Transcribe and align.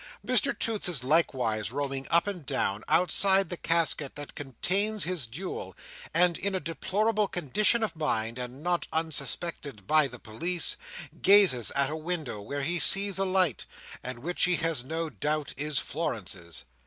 Mr 0.25 0.57
Toots 0.57 0.89
is 0.89 1.03
likewise 1.03 1.71
roaming 1.71 2.07
up 2.09 2.25
and 2.25 2.43
down, 2.43 2.83
outside 2.87 3.49
the 3.51 3.55
casket 3.55 4.15
that 4.15 4.33
contains 4.33 5.03
his 5.03 5.27
jewel; 5.27 5.75
and 6.11 6.39
in 6.39 6.55
a 6.55 6.59
deplorable 6.59 7.27
condition 7.27 7.83
of 7.83 7.95
mind, 7.95 8.39
and 8.39 8.63
not 8.63 8.87
unsuspected 8.91 9.85
by 9.85 10.07
the 10.07 10.17
police, 10.17 10.75
gazes 11.21 11.69
at 11.75 11.91
a 11.91 11.95
window 11.95 12.41
where 12.41 12.63
he 12.63 12.79
sees 12.79 13.19
a 13.19 13.25
light, 13.25 13.67
and 14.01 14.17
which 14.17 14.45
he 14.45 14.55
has 14.55 14.83
no 14.83 15.07
doubt 15.07 15.53
is 15.55 15.77
Florence's. 15.77 16.65